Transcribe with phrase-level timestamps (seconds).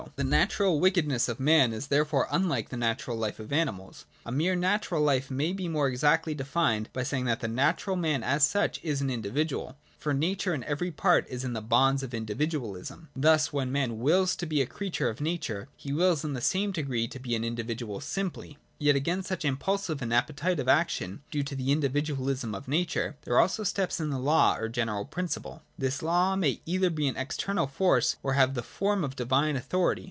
[0.17, 4.05] The natural wickedness of man is therefore unlike the natural life of animals.
[4.25, 7.95] A mere natural hfe may be more exactly de fined by saying that the natural
[7.95, 12.03] man as such is an individual: for nature in every part is in the bonds
[12.03, 13.09] of individualism.
[13.15, 16.71] Thus when man wills to be a creature of nature, he wills in the same
[16.71, 18.57] degree to be an individual simply.
[18.79, 23.63] Yet against such impulsive and appetitive action, due to the individualism of nature, there also
[23.63, 25.61] steps in the law or general principle.
[25.77, 29.99] This law may either be an external force, or have the form of divine authority.